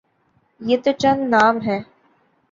یہ 0.61 0.77
تو 0.83 0.91
چند 1.01 1.19
نام 1.29 1.55
ہیں۔ 1.61 1.81